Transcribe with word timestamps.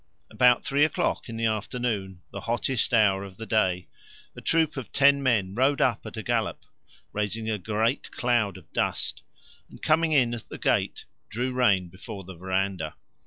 About 0.31 0.65
three 0.65 0.83
o'clock 0.83 1.29
in 1.29 1.37
the 1.37 1.45
afternoon, 1.45 2.23
the 2.31 2.41
hottest 2.41 2.91
hour 2.91 3.23
of 3.23 3.37
the 3.37 3.45
day, 3.45 3.87
a 4.35 4.41
troop 4.41 4.75
of 4.75 4.91
ten 4.91 5.21
men 5.21 5.53
rode 5.53 5.79
up 5.79 6.07
at 6.07 6.17
a 6.17 6.23
gallop, 6.23 6.65
raising 7.13 7.47
a 7.51 7.59
great 7.59 8.09
cloud 8.09 8.57
of 8.57 8.73
dust, 8.73 9.21
and 9.69 9.79
coming 9.79 10.11
in 10.11 10.33
at 10.33 10.49
the 10.49 10.57
gate 10.57 11.05
drew 11.29 11.53
rein 11.53 11.87
before 11.87 12.23
the 12.23 12.33
verandah. 12.33 12.95